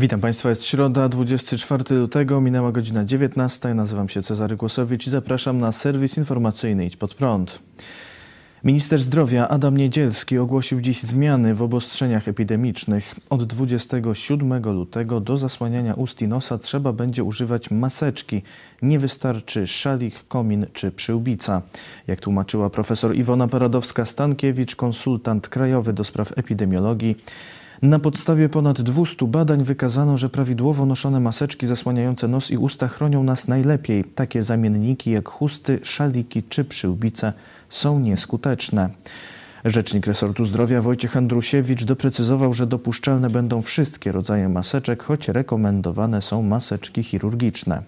[0.00, 3.74] Witam Państwa, jest środa, 24 lutego, minęła godzina 19.
[3.74, 7.58] Nazywam się Cezary Głosowicz i zapraszam na serwis informacyjny Idź Pod Prąd.
[8.64, 13.14] Minister zdrowia Adam Niedzielski ogłosił dziś zmiany w obostrzeniach epidemicznych.
[13.30, 18.42] Od 27 lutego do zasłaniania ust i nosa trzeba będzie używać maseczki.
[18.82, 21.62] Nie wystarczy szalik, komin czy przyłbica.
[22.06, 27.16] Jak tłumaczyła profesor Iwona Paradowska-Stankiewicz, konsultant krajowy do spraw epidemiologii,
[27.82, 33.22] na podstawie ponad 200 badań wykazano, że prawidłowo noszone maseczki zasłaniające nos i usta chronią
[33.22, 34.04] nas najlepiej.
[34.04, 37.32] Takie zamienniki jak chusty, szaliki czy przyłbice
[37.68, 38.90] są nieskuteczne.
[39.64, 46.42] Rzecznik resortu zdrowia Wojciech Andrusiewicz doprecyzował, że dopuszczalne będą wszystkie rodzaje maseczek, choć rekomendowane są
[46.42, 47.82] maseczki chirurgiczne.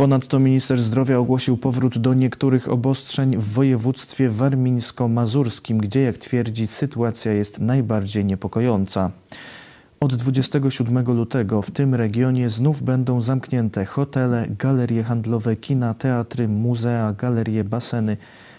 [0.00, 7.32] Ponadto minister zdrowia ogłosił powrót do niektórych obostrzeń w województwie warmińsko-mazurskim, gdzie, jak twierdzi, sytuacja
[7.32, 9.10] jest najbardziej niepokojąca.
[10.00, 17.12] Od 27 lutego w tym regionie znów będą zamknięte hotele, galerie handlowe, kina, teatry, muzea,
[17.12, 18.16] galerie, baseny,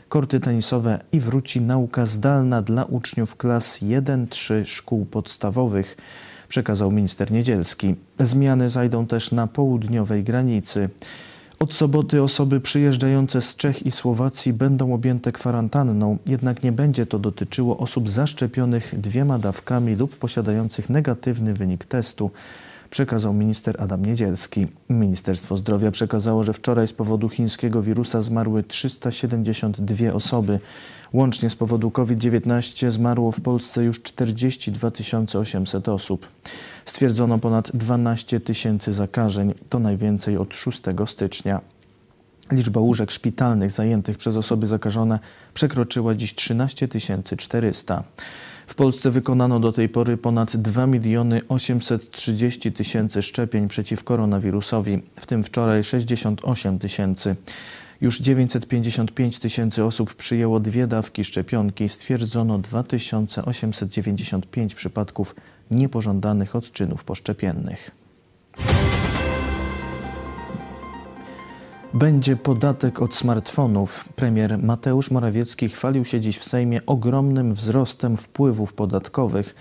[0.10, 5.98] korty tenisowe i wróci nauka zdalna dla uczniów klas 1-3 szkół podstawowych,
[6.48, 7.96] przekazał minister Niedzielski.
[8.20, 10.90] Zmiany zajdą też na południowej granicy.
[11.62, 17.20] Od soboty osoby przyjeżdżające z Czech i Słowacji będą objęte kwarantanną, jednak nie będzie to
[17.20, 22.32] dotyczyło osób zaszczepionych dwiema dawkami lub posiadających negatywny wynik testu
[22.92, 24.68] przekazał minister Adam Niedzielski.
[24.90, 30.60] Ministerstwo Zdrowia przekazało, że wczoraj z powodu chińskiego wirusa zmarły 372 osoby.
[31.14, 34.92] Łącznie z powodu COVID-19 zmarło w Polsce już 42
[35.40, 36.28] 800 osób.
[36.86, 39.54] Stwierdzono ponad 12 tysięcy zakażeń.
[39.70, 41.62] To najwięcej od 6 stycznia.
[42.52, 45.20] Liczba łóżek szpitalnych zajętych przez osoby zakażone
[45.54, 46.88] przekroczyła dziś 13
[47.38, 48.04] 400.
[48.72, 55.26] W Polsce wykonano do tej pory ponad 2 miliony 830 tysięcy szczepień przeciw koronawirusowi, w
[55.26, 57.36] tym wczoraj 68 tysięcy.
[58.02, 61.90] Już 955 tysięcy osób przyjęło dwie dawki szczepionki.
[61.90, 65.36] Stwierdzono 2895 przypadków
[65.72, 67.92] niepożądanych odczynów poszczepiennych.
[71.94, 74.10] Będzie podatek od smartfonów.
[74.16, 79.56] Premier Mateusz Morawiecki chwalił się dziś w Sejmie ogromnym wzrostem wpływów podatkowych.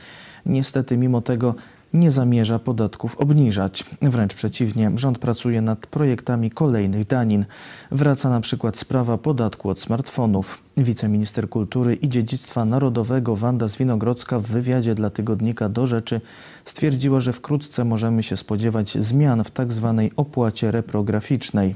[0.47, 1.55] Niestety, mimo tego
[1.95, 3.85] nie zamierza podatków obniżać.
[4.03, 7.45] Wręcz przeciwnie, rząd pracuje nad projektami kolejnych danin.
[7.91, 10.63] Wraca na przykład sprawa podatku od smartfonów.
[10.77, 16.21] Wiceminister Kultury i Dziedzictwa Narodowego Wanda Zwinogrodzka w wywiadzie dla tygodnika Do Rzeczy
[16.65, 19.95] stwierdziła, że wkrótce możemy się spodziewać zmian w tzw.
[19.97, 21.75] Tak opłacie reprograficznej.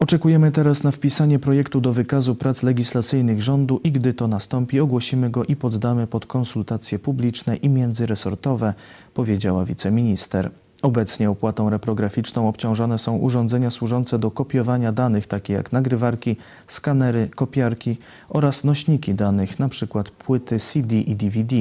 [0.00, 5.30] Oczekujemy teraz na wpisanie projektu do wykazu prac legislacyjnych rządu i gdy to nastąpi, ogłosimy
[5.30, 8.74] go i poddamy pod konsultacje publiczne i międzyresortowe,
[9.14, 10.50] powiedziała wiceminister.
[10.82, 17.96] Obecnie opłatą reprograficzną obciążane są urządzenia służące do kopiowania danych, takie jak nagrywarki, skanery, kopiarki
[18.28, 20.02] oraz nośniki danych, np.
[20.18, 21.56] płyty CD i DVD.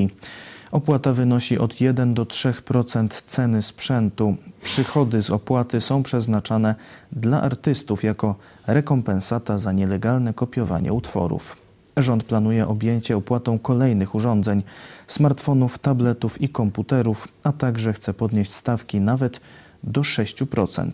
[0.72, 4.35] Opłata wynosi od 1 do 3% ceny sprzętu.
[4.62, 6.75] Przychody z opłaty są przeznaczane
[7.12, 8.35] dla artystów jako
[8.68, 11.58] rekompensata za nielegalne kopiowanie utworów.
[11.97, 14.64] Rząd planuje objęcie opłatą kolejnych urządzeń,
[15.08, 19.41] smartfonów, tabletów i komputerów, a także chce podnieść stawki nawet
[19.84, 20.91] do 6%.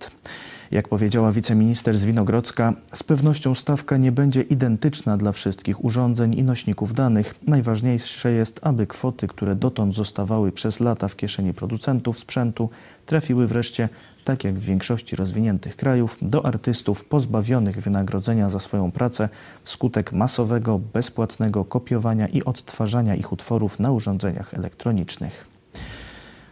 [0.71, 6.43] Jak powiedziała wiceminister z Winogrodzka, z pewnością stawka nie będzie identyczna dla wszystkich urządzeń i
[6.43, 7.35] nośników danych.
[7.47, 12.69] Najważniejsze jest, aby kwoty, które dotąd zostawały przez lata w kieszeni producentów sprzętu,
[13.05, 13.89] trafiły wreszcie,
[14.25, 19.29] tak jak w większości rozwiniętych krajów, do artystów pozbawionych wynagrodzenia za swoją pracę
[19.63, 25.54] wskutek masowego, bezpłatnego kopiowania i odtwarzania ich utworów na urządzeniach elektronicznych.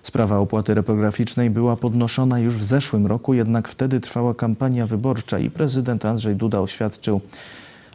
[0.04, 5.50] Sprawa opłaty reprograficznej była podnoszona już w zeszłym roku, jednak wtedy trwała kampania wyborcza i
[5.50, 7.22] prezydent Andrzej Duda oświadczył,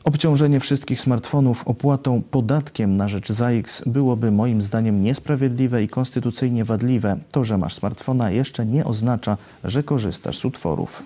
[0.04, 7.16] Obciążenie wszystkich smartfonów opłatą podatkiem na rzecz ZAIX byłoby moim zdaniem niesprawiedliwe i konstytucyjnie wadliwe.
[7.32, 11.02] To, że masz smartfona jeszcze nie oznacza, że korzystasz z utworów.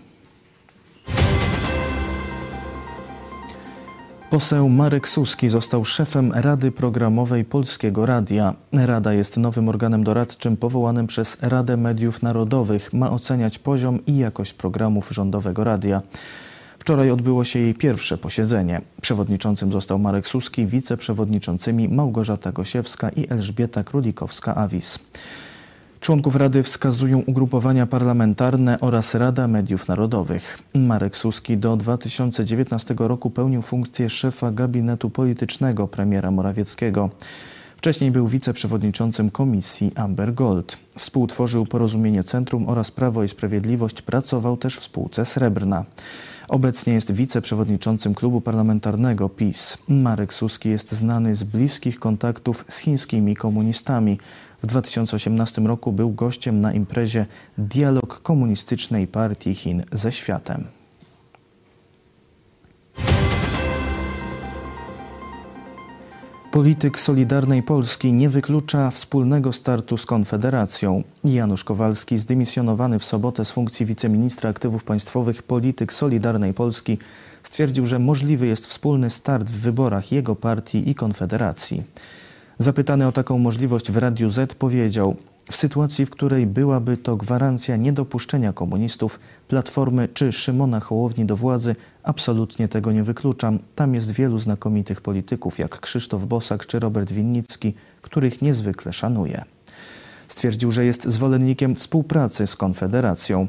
[4.33, 8.55] Poseł Marek Suski został szefem Rady Programowej Polskiego Radia.
[8.73, 12.93] Rada jest nowym organem doradczym powołanym przez Radę Mediów Narodowych.
[12.93, 16.03] Ma oceniać poziom i jakość programów rządowego radia.
[16.79, 18.81] Wczoraj odbyło się jej pierwsze posiedzenie.
[19.01, 24.99] Przewodniczącym został Marek Suski, wiceprzewodniczącymi Małgorzata Gosiewska i Elżbieta Królikowska-Awis.
[26.03, 30.59] Członków Rady wskazują ugrupowania parlamentarne oraz Rada Mediów Narodowych.
[30.75, 37.11] Marek Suski do 2019 roku pełnił funkcję szefa gabinetu politycznego premiera Morawieckiego.
[37.77, 40.77] Wcześniej był wiceprzewodniczącym komisji Amber Gold.
[40.99, 44.03] Współtworzył Porozumienie Centrum oraz Prawo i Sprawiedliwość.
[44.03, 45.85] Pracował też w spółce Srebrna.
[46.49, 49.79] Obecnie jest wiceprzewodniczącym klubu parlamentarnego PiS.
[49.89, 54.19] Marek Suski jest znany z bliskich kontaktów z chińskimi komunistami.
[54.63, 57.27] W 2018 roku był gościem na imprezie
[57.59, 60.65] Dialog Komunistycznej Partii Chin ze światem.
[66.53, 71.03] Polityk Solidarnej Polski nie wyklucza wspólnego startu z Konfederacją.
[71.25, 76.99] Janusz Kowalski, zdymisjonowany w sobotę z funkcji wiceministra aktywów państwowych, polityk Solidarnej Polski,
[77.43, 81.83] stwierdził, że możliwy jest wspólny start w wyborach jego partii i Konfederacji.
[82.59, 85.17] Zapytany o taką możliwość w Radiu Z powiedział:
[85.51, 91.77] w sytuacji, w której byłaby to gwarancja niedopuszczenia komunistów, Platformy czy Szymona Hołowni do władzy,
[92.03, 93.59] absolutnie tego nie wykluczam.
[93.75, 99.45] Tam jest wielu znakomitych polityków, jak Krzysztof Bosak czy Robert Winnicki, których niezwykle szanuję.
[100.29, 103.47] Stwierdził, że jest zwolennikiem współpracy z Konfederacją.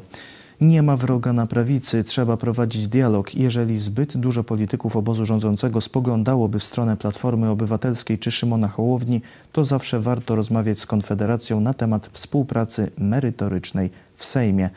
[0.64, 3.34] Nie ma wroga na prawicy, trzeba prowadzić dialog.
[3.34, 9.22] Jeżeli zbyt dużo polityków obozu rządzącego spoglądałoby w stronę Platformy Obywatelskiej czy Szymona Hołowni,
[9.52, 14.70] to zawsze warto rozmawiać z Konfederacją na temat współpracy merytorycznej w Sejmie,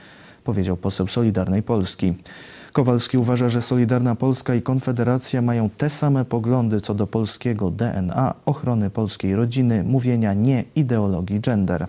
[0.44, 2.14] powiedział poseł Solidarnej Polski.
[2.74, 8.34] Kowalski uważa, że Solidarna Polska i Konfederacja mają te same poglądy co do polskiego DNA,
[8.46, 11.88] ochrony polskiej rodziny, mówienia nie ideologii gender.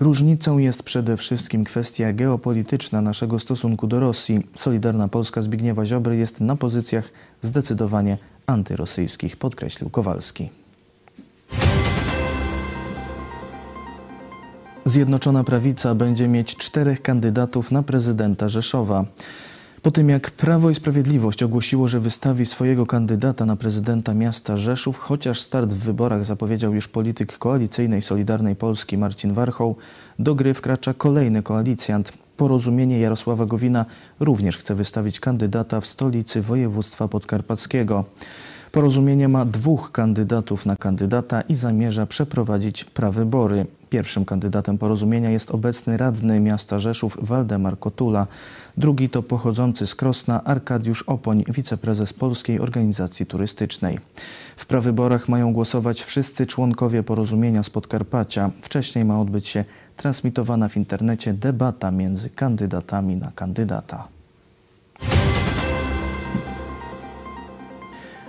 [0.00, 4.46] Różnicą jest przede wszystkim kwestia geopolityczna naszego stosunku do Rosji.
[4.56, 7.10] Solidarna Polska Zbigniewa Ziobry jest na pozycjach
[7.42, 10.48] zdecydowanie antyrosyjskich, podkreślił Kowalski.
[14.84, 19.04] Zjednoczona Prawica będzie mieć czterech kandydatów na prezydenta Rzeszowa.
[19.88, 24.98] Po tym jak Prawo i Sprawiedliwość ogłosiło, że wystawi swojego kandydata na prezydenta miasta Rzeszów,
[24.98, 29.76] chociaż start w wyborach zapowiedział już polityk koalicyjnej Solidarnej Polski Marcin Warchoł,
[30.18, 32.12] do gry wkracza kolejny koalicjant.
[32.36, 33.86] Porozumienie Jarosława Gowina
[34.20, 38.04] również chce wystawić kandydata w stolicy województwa podkarpackiego.
[38.72, 43.66] Porozumienie ma dwóch kandydatów na kandydata i zamierza przeprowadzić prawybory.
[43.90, 48.26] Pierwszym kandydatem porozumienia jest obecny radny miasta Rzeszów Waldemar Kotula.
[48.76, 53.98] Drugi to pochodzący z Krosna Arkadiusz Opoń, wiceprezes Polskiej Organizacji Turystycznej.
[54.56, 58.50] W prawyborach mają głosować wszyscy członkowie porozumienia z Podkarpacia.
[58.62, 59.64] Wcześniej ma odbyć się
[59.96, 64.17] transmitowana w internecie debata między kandydatami na kandydata.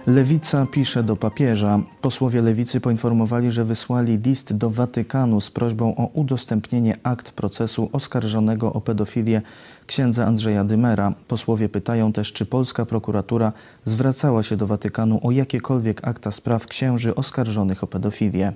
[0.10, 1.80] Lewica pisze do papieża.
[2.02, 8.74] Posłowie lewicy poinformowali, że wysłali list do Watykanu z prośbą o udostępnienie akt procesu oskarżonego
[8.74, 9.42] o pedofilię
[9.88, 11.14] księdza Andrzeja Dymera.
[11.28, 13.52] Posłowie pytają też, czy polska prokuratura
[13.84, 18.54] zwracała się do Watykanu o jakiekolwiek akta spraw księży oskarżonych o pedofilię.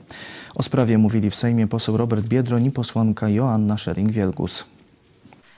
[0.55, 4.65] O sprawie mówili w Sejmie poseł Robert Biedroń i posłanka Joanna Szering-Wielgus.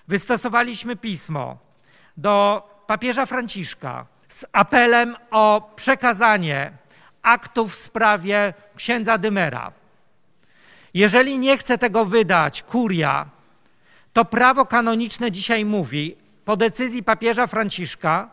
[0.07, 1.57] Wystosowaliśmy pismo
[2.17, 6.71] do papieża Franciszka z apelem o przekazanie
[7.21, 9.71] aktów w sprawie księdza Dymera.
[10.93, 13.25] Jeżeli nie chce tego wydać kuria,
[14.13, 16.15] to prawo kanoniczne dzisiaj mówi,
[16.45, 18.29] po decyzji papieża Franciszka,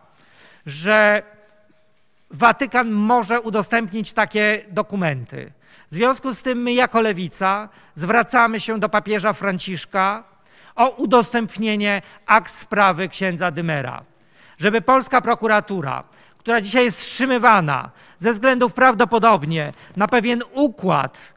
[0.66, 1.22] że
[2.30, 5.52] Watykan może udostępnić takie dokumenty.
[5.90, 10.24] W związku z tym my jako lewica zwracamy się do papieża Franciszka
[10.74, 14.11] o udostępnienie akt sprawy księdza Dymera
[14.62, 16.04] żeby polska prokuratura,
[16.38, 21.34] która dzisiaj jest wstrzymywana ze względów prawdopodobnie na pewien układ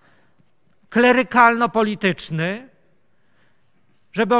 [0.90, 2.70] klerykalno-polityczny,
[4.16, 4.36] żeby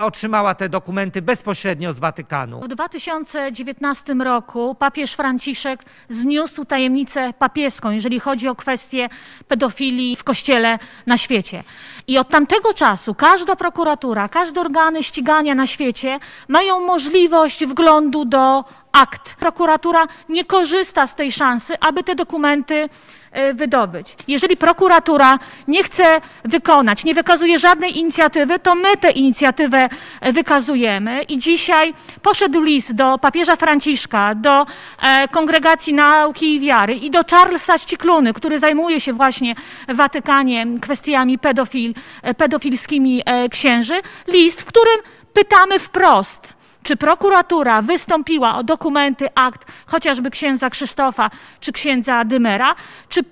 [0.00, 2.60] otrzymała te dokumenty bezpośrednio z Watykanu.
[2.60, 9.08] W 2019 roku papież Franciszek zniósł tajemnicę papieską, jeżeli chodzi o kwestię
[9.48, 11.62] pedofilii w kościele na świecie.
[12.06, 16.18] I od tamtego czasu każda prokuratura, każde organy ścigania na świecie
[16.48, 18.64] mają możliwość wglądu do
[18.96, 19.34] akt.
[19.34, 22.88] Prokuratura nie korzysta z tej szansy, aby te dokumenty
[23.32, 24.16] e, wydobyć.
[24.28, 25.38] Jeżeli prokuratura
[25.68, 29.88] nie chce wykonać, nie wykazuje żadnej inicjatywy, to my tę inicjatywę
[30.20, 34.66] e, wykazujemy i dzisiaj poszedł list do papieża Franciszka, do
[35.02, 39.54] e, Kongregacji Nauki i Wiary i do Charlesa Ścikluny, który zajmuje się właśnie
[39.88, 41.94] w Watykanie kwestiami pedofil,
[42.36, 43.94] pedofilskimi księży,
[44.26, 44.96] list, w którym
[45.32, 46.56] pytamy wprost,
[46.86, 52.74] czy prokuratura wystąpiła o dokumenty, akt chociażby księdza Krzysztofa czy księdza Dymera?
[53.08, 53.22] Czy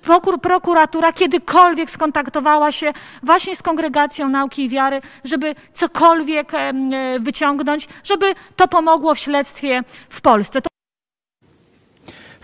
[0.41, 2.93] prokuratura kiedykolwiek skontaktowała się
[3.23, 6.73] właśnie z Kongregacją Nauki i Wiary, żeby cokolwiek e,
[7.19, 10.61] wyciągnąć, żeby to pomogło w śledztwie w Polsce?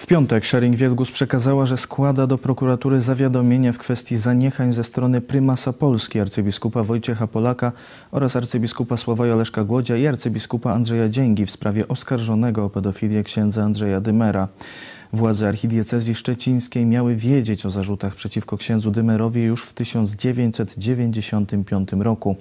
[0.05, 5.73] Piątek Szering Wielgus przekazała, że składa do prokuratury zawiadomienie w kwestii zaniechań ze strony prymasa
[5.73, 7.71] Polski arcybiskupa Wojciecha Polaka
[8.11, 13.63] oraz arcybiskupa Sławoja Leszka Głodzia i arcybiskupa Andrzeja Dzięgi w sprawie oskarżonego o pedofilię księdza
[13.63, 14.47] Andrzeja Dymera.
[15.13, 22.35] Władze archidiecezji szczecińskiej miały wiedzieć o zarzutach przeciwko księdzu Dymerowi już w 1995 roku.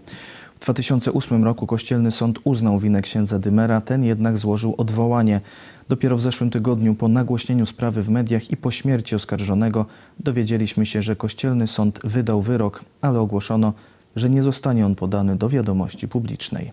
[0.61, 5.40] W 2008 roku Kościelny Sąd uznał winę księdza Dymera, ten jednak złożył odwołanie.
[5.88, 9.87] Dopiero w zeszłym tygodniu, po nagłośnieniu sprawy w mediach i po śmierci oskarżonego,
[10.19, 13.73] dowiedzieliśmy się, że Kościelny Sąd wydał wyrok, ale ogłoszono,
[14.17, 16.73] że nie zostanie on podany do wiadomości publicznej.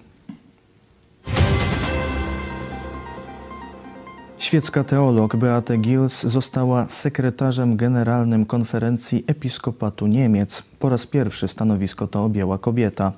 [4.39, 10.63] Świecka teolog Beate Gils została sekretarzem generalnym konferencji Episkopatu Niemiec.
[10.79, 13.11] Po raz pierwszy stanowisko to objęła kobieta.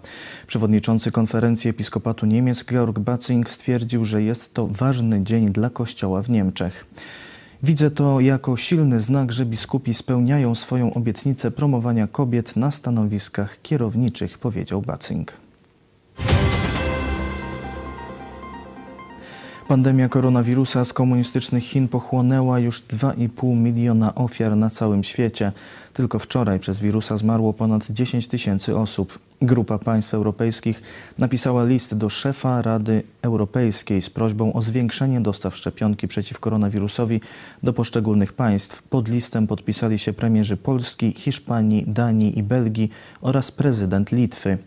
[0.48, 6.30] Przewodniczący konferencji Episkopatu Niemiec Georg Batzing stwierdził, że jest to ważny dzień dla Kościoła w
[6.30, 6.86] Niemczech.
[7.64, 14.38] Widzę to jako silny znak, że biskupi spełniają swoją obietnicę promowania kobiet na stanowiskach kierowniczych,
[14.38, 15.49] powiedział Batzing.
[19.70, 25.52] Pandemia koronawirusa z komunistycznych Chin pochłonęła już 2,5 miliona ofiar na całym świecie.
[26.00, 29.20] Tylko wczoraj przez wirusa zmarło ponad 10 tysięcy osób.
[29.41, 30.82] Grupa państw europejskich
[31.18, 37.22] napisała list do szefa Rady Europejskiej z prośbą o zwiększenie dostaw szczepionki przeciw koronawirusowi
[37.63, 38.82] do poszczególnych państw.
[38.82, 42.89] Pod listem podpisali się premierzy Polski, Hiszpanii, Danii i Belgii
[43.22, 44.58] oraz prezydent Litwy.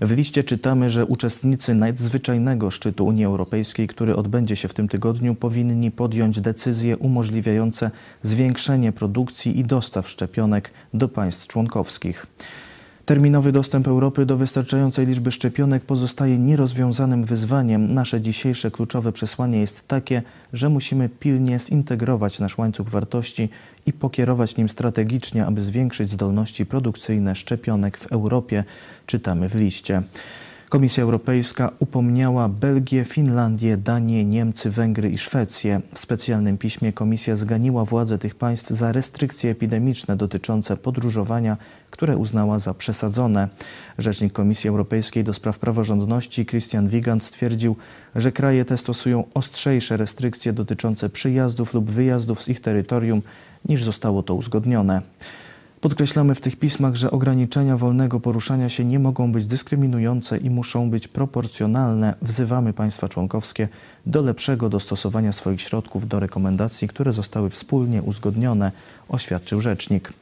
[0.00, 5.34] W liście czytamy, że uczestnicy nadzwyczajnego szczytu Unii Europejskiej, który odbędzie się w tym tygodniu,
[5.34, 7.90] powinni podjąć decyzje umożliwiające
[8.22, 12.26] zwiększenie produkcji i dostaw szczepionek do państw członkowskich.
[13.04, 17.94] Terminowy dostęp Europy do wystarczającej liczby szczepionek pozostaje nierozwiązanym wyzwaniem.
[17.94, 23.48] Nasze dzisiejsze kluczowe przesłanie jest takie, że musimy pilnie zintegrować nasz łańcuch wartości
[23.86, 28.64] i pokierować nim strategicznie, aby zwiększyć zdolności produkcyjne szczepionek w Europie,
[29.06, 30.02] czytamy w liście.
[30.68, 35.80] Komisja Europejska upomniała Belgię, Finlandię, Danię, Niemcy, Węgry i Szwecję.
[35.94, 41.56] W specjalnym piśmie komisja zganiła władze tych państw za restrykcje epidemiczne dotyczące podróżowania,
[41.90, 43.48] które uznała za przesadzone.
[43.98, 47.76] Rzecznik Komisji Europejskiej do spraw praworządności Christian Wigand stwierdził,
[48.16, 53.22] że kraje te stosują ostrzejsze restrykcje dotyczące przyjazdów lub wyjazdów z ich terytorium
[53.68, 55.02] niż zostało to uzgodnione.
[55.84, 60.90] Podkreślamy w tych pismach, że ograniczenia wolnego poruszania się nie mogą być dyskryminujące i muszą
[60.90, 62.14] być proporcjonalne.
[62.22, 63.68] Wzywamy państwa członkowskie
[64.06, 68.72] do lepszego dostosowania swoich środków do rekomendacji, które zostały wspólnie uzgodnione,
[69.08, 70.12] oświadczył rzecznik.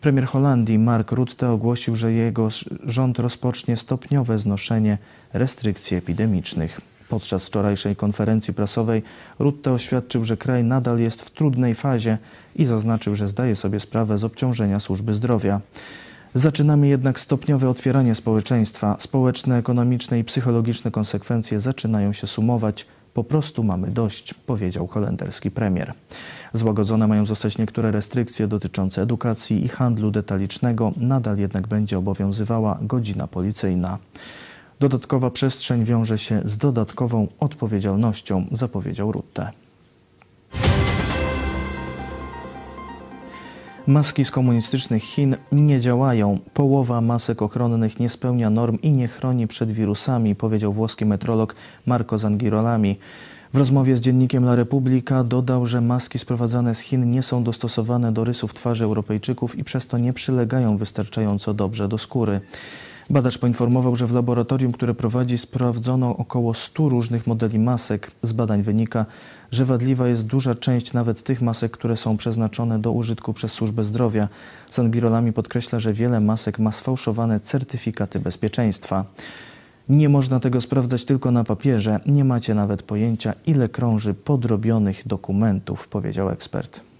[0.00, 2.48] Premier Holandii Mark Rutte ogłosił, że jego
[2.84, 4.98] rząd rozpocznie stopniowe znoszenie
[5.32, 6.80] restrykcji epidemicznych.
[7.14, 9.02] Podczas wczorajszej konferencji prasowej
[9.38, 12.18] Rutte oświadczył, że kraj nadal jest w trudnej fazie
[12.56, 15.60] i zaznaczył, że zdaje sobie sprawę z obciążenia służby zdrowia.
[16.34, 18.96] Zaczynamy jednak stopniowe otwieranie społeczeństwa.
[18.98, 22.86] Społeczne, ekonomiczne i psychologiczne konsekwencje zaczynają się sumować.
[23.14, 25.94] Po prostu mamy dość, powiedział holenderski premier.
[26.52, 33.26] Złagodzone mają zostać niektóre restrykcje dotyczące edukacji i handlu detalicznego, nadal jednak będzie obowiązywała godzina
[33.26, 33.98] policyjna.
[34.80, 39.50] Dodatkowa przestrzeń wiąże się z dodatkową odpowiedzialnością, zapowiedział Rutte.
[43.86, 46.38] Maski z komunistycznych Chin nie działają.
[46.54, 51.54] Połowa masek ochronnych nie spełnia norm i nie chroni przed wirusami, powiedział włoski metrolog
[51.86, 52.98] Marco Zangirolami.
[53.52, 58.12] W rozmowie z dziennikiem La Repubblica dodał, że maski sprowadzane z Chin nie są dostosowane
[58.12, 62.40] do rysów twarzy Europejczyków i przez to nie przylegają wystarczająco dobrze do skóry.
[63.10, 68.10] Badacz poinformował, że w laboratorium, które prowadzi, sprawdzono około 100 różnych modeli masek.
[68.22, 69.06] Z badań wynika,
[69.50, 73.84] że wadliwa jest duża część nawet tych masek, które są przeznaczone do użytku przez służbę
[73.84, 74.28] zdrowia.
[74.70, 79.04] Sangirolami podkreśla, że wiele masek ma sfałszowane certyfikaty bezpieczeństwa.
[79.88, 82.00] Nie można tego sprawdzać tylko na papierze.
[82.06, 86.93] Nie macie nawet pojęcia, ile krąży podrobionych dokumentów, powiedział ekspert.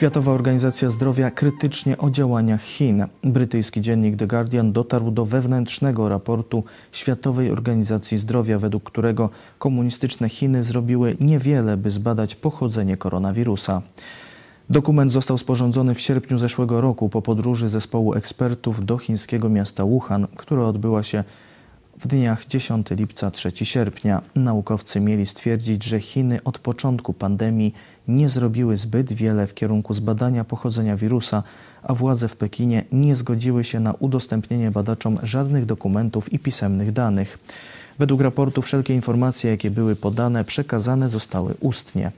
[0.00, 3.06] Światowa Organizacja Zdrowia krytycznie o działaniach Chin.
[3.24, 10.62] Brytyjski dziennik The Guardian dotarł do wewnętrznego raportu Światowej Organizacji Zdrowia, według którego komunistyczne Chiny
[10.62, 13.82] zrobiły niewiele, by zbadać pochodzenie koronawirusa.
[14.70, 20.26] Dokument został sporządzony w sierpniu zeszłego roku po podróży zespołu ekspertów do chińskiego miasta Wuhan,
[20.36, 21.24] która odbyła się
[22.00, 24.22] w dniach 10 lipca 3 sierpnia.
[24.34, 27.74] Naukowcy mieli stwierdzić, że Chiny od początku pandemii
[28.08, 31.42] nie zrobiły zbyt wiele w kierunku zbadania pochodzenia wirusa,
[31.82, 37.38] a władze w Pekinie nie zgodziły się na udostępnienie badaczom żadnych dokumentów i pisemnych danych.
[37.98, 42.12] Według raportu wszelkie informacje, jakie były podane, przekazane zostały ustnie.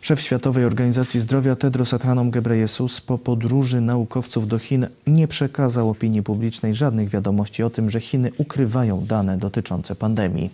[0.00, 6.22] Szef Światowej Organizacji Zdrowia Tedros Adhanom Ghebreyesus po podróży naukowców do Chin nie przekazał opinii
[6.22, 10.50] publicznej żadnych wiadomości o tym, że Chiny ukrywają dane dotyczące pandemii.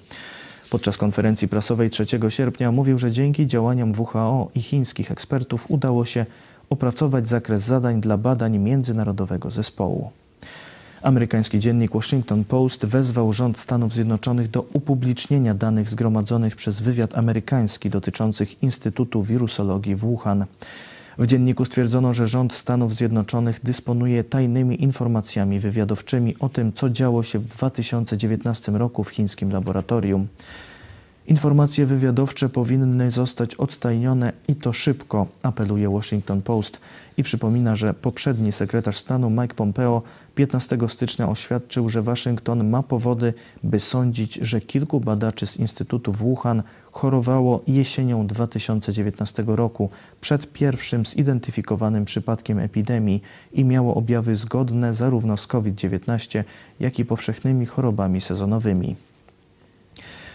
[0.71, 6.27] Podczas konferencji prasowej 3 sierpnia mówił, że dzięki działaniom WHO i chińskich ekspertów udało się
[6.71, 10.11] opracować zakres zadań dla badań międzynarodowego zespołu.
[11.05, 17.91] Amerykański dziennik Washington Post wezwał rząd Stanów Zjednoczonych do upublicznienia danych zgromadzonych przez wywiad amerykański
[17.91, 20.45] dotyczących Instytutu Wirusologii w Wuhan.
[21.19, 27.23] W dzienniku stwierdzono, że rząd Stanów Zjednoczonych dysponuje tajnymi informacjami wywiadowczymi o tym, co działo
[27.23, 30.27] się w 2019 roku w chińskim laboratorium.
[31.27, 36.81] Informacje wywiadowcze powinny zostać odtajnione i to szybko, apeluje Washington Post
[37.17, 40.03] i przypomina, że poprzedni sekretarz stanu Mike Pompeo
[40.35, 46.17] 15 stycznia oświadczył, że Waszyngton ma powody, by sądzić, że kilku badaczy z Instytutu w
[46.17, 49.91] Wuhan chorowało jesienią 2019 roku
[50.21, 56.45] przed pierwszym zidentyfikowanym przypadkiem epidemii i miało objawy zgodne zarówno z COVID-19,
[56.81, 58.97] jak i powszechnymi chorobami sezonowymi.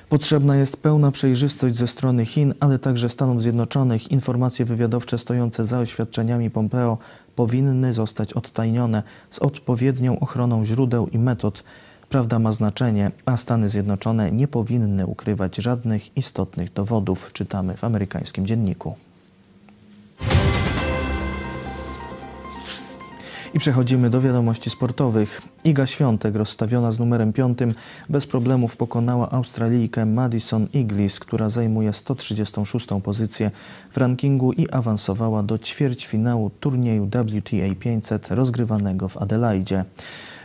[0.09, 4.11] Potrzebna jest pełna przejrzystość ze strony Chin, ale także Stanów Zjednoczonych.
[4.11, 6.97] Informacje wywiadowcze stojące za oświadczeniami Pompeo
[7.35, 11.63] powinny zostać odtajnione z odpowiednią ochroną źródeł i metod.
[12.09, 18.45] Prawda ma znaczenie, a Stany Zjednoczone nie powinny ukrywać żadnych istotnych dowodów, czytamy w amerykańskim
[18.45, 18.95] dzienniku.
[23.53, 25.41] I przechodzimy do wiadomości sportowych.
[25.63, 27.57] Iga Świątek, rozstawiona z numerem 5,
[28.09, 32.87] bez problemów pokonała Australijkę Madison Iglis, która zajmuje 136.
[33.03, 33.51] pozycję
[33.91, 39.85] w rankingu i awansowała do ćwierćfinału turnieju WTA 500 rozgrywanego w Adelaide.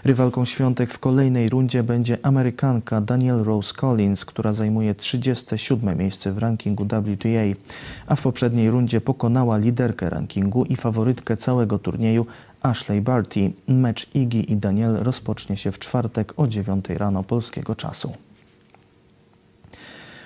[0.04, 6.38] Rywalką Świątek w kolejnej rundzie będzie Amerykanka Danielle Rose Collins, która zajmuje 37 miejsce w
[6.38, 7.60] rankingu WTA,
[8.06, 12.26] a w poprzedniej rundzie pokonała liderkę rankingu i faworytkę całego turnieju
[12.64, 13.52] Ashley Barty.
[13.68, 18.12] Mecz Igi i Daniel rozpocznie się w czwartek o 9 rano polskiego czasu.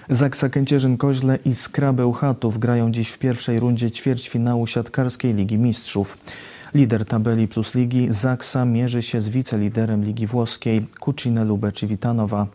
[0.09, 6.19] Zaksa Kęcierzyn-Koźle i Skra Bełchatów grają dziś w pierwszej rundzie ćwierćfinału siatkarskiej Ligi Mistrzów.
[6.75, 12.47] Lider tabeli plus ligi Zaksa mierzy się z wiceliderem Ligi Włoskiej Cucine Lube Civitanowa.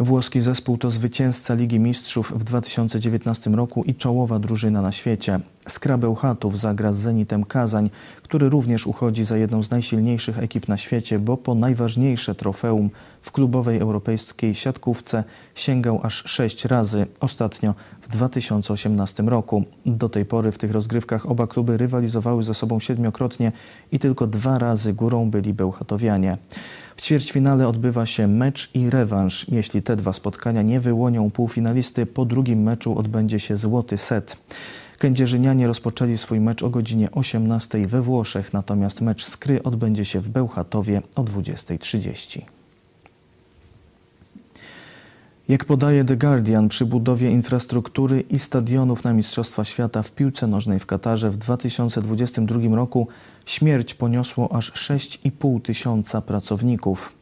[0.00, 5.40] Włoski zespół to zwycięzca Ligi Mistrzów w 2019 roku i czołowa drużyna na świecie.
[5.68, 7.90] Skrabeł Chatów zagra z Zenitem Kazań,
[8.22, 12.90] który również uchodzi za jedną z najsilniejszych ekip na świecie, bo po najważniejsze trofeum
[13.22, 15.24] w klubowej europejskiej siatkówce
[15.54, 19.64] sięgał aż sześć razy, ostatnio w 2018 roku.
[19.86, 23.52] Do tej pory w tych rozgrywkach oba kluby rywalizowały ze sobą siedmiokrotnie
[23.92, 26.38] i tylko dwa razy górą byli Bełchatowianie.
[26.96, 29.48] W ćwierćfinale odbywa się mecz i rewanż.
[29.48, 34.36] Jeśli te dwa spotkania nie wyłonią półfinalisty, po drugim meczu odbędzie się złoty set.
[34.98, 40.20] Kędzierzynianie rozpoczęli swój mecz o godzinie 18 we Włoszech, natomiast mecz z Kry odbędzie się
[40.20, 42.40] w Bełchatowie o 20.30.
[45.48, 50.78] Jak podaje The Guardian, przy budowie infrastruktury i stadionów na Mistrzostwa Świata w piłce nożnej
[50.78, 53.08] w Katarze w 2022 roku
[53.46, 57.12] śmierć poniosło aż 6,5 tysiąca pracowników.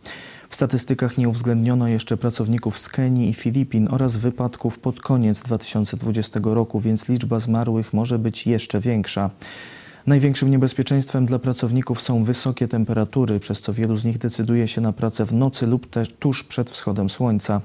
[0.53, 6.41] W statystykach nie uwzględniono jeszcze pracowników z Kenii i Filipin oraz wypadków pod koniec 2020
[6.43, 9.31] roku, więc liczba zmarłych może być jeszcze większa.
[10.07, 14.93] Największym niebezpieczeństwem dla pracowników są wysokie temperatury, przez co wielu z nich decyduje się na
[14.93, 17.61] pracę w nocy lub też tuż przed wschodem słońca.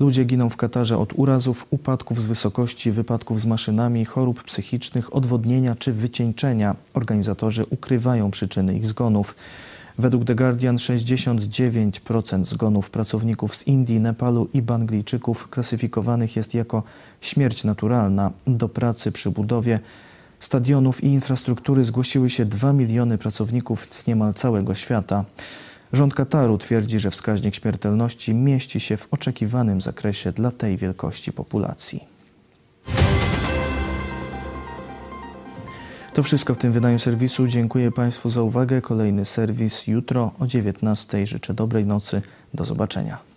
[0.00, 5.76] Ludzie giną w Katarze od urazów, upadków z wysokości, wypadków z maszynami, chorób psychicznych, odwodnienia
[5.76, 6.76] czy wycieńczenia.
[6.94, 9.34] Organizatorzy ukrywają przyczyny ich zgonów.
[9.98, 16.82] Według The Guardian 69% zgonów pracowników z Indii, Nepalu i Banglijczyków klasyfikowanych jest jako
[17.20, 18.30] śmierć naturalna.
[18.46, 19.80] Do pracy przy budowie
[20.40, 25.24] stadionów i infrastruktury zgłosiły się 2 miliony pracowników z niemal całego świata.
[25.92, 32.04] Rząd Kataru twierdzi, że wskaźnik śmiertelności mieści się w oczekiwanym zakresie dla tej wielkości populacji.
[36.14, 37.46] To wszystko w tym wydaniu serwisu.
[37.46, 38.80] Dziękuję Państwu za uwagę.
[38.80, 41.26] Kolejny serwis jutro o 19:00.
[41.26, 42.22] Życzę dobrej nocy.
[42.54, 43.33] Do zobaczenia.